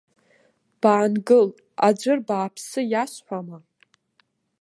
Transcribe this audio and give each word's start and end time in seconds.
Баангыл, 0.81 1.47
аӡәыр 1.87 2.19
бааԥсы 2.27 2.81
иасҳәама?! 2.91 3.57